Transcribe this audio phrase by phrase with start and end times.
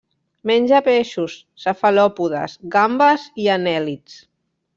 [0.51, 4.19] Menja peixos, cefalòpodes, gambes i anèl·lids.